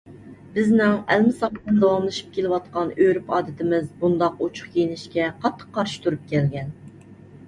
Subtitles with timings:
[0.53, 6.73] بىزنىڭ ئەلمىساقتىن داۋاملىشىپ كېلىۋاتقان ئۆرپ-ئادىتىمىز بۇنداق ئوچۇق كىيىنىشكە قاتتىق قارشى تۇرۇپ كەلگەن.